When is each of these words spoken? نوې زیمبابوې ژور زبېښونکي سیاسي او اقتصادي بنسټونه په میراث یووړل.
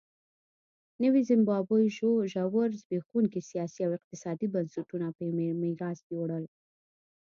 نوې 1.03 1.21
زیمبابوې 1.29 1.87
ژور 1.97 2.23
زبېښونکي 2.81 3.39
سیاسي 3.51 3.81
او 3.87 3.91
اقتصادي 3.99 4.47
بنسټونه 4.53 5.07
په 5.17 5.23
میراث 5.61 5.99
یووړل. 6.11 6.45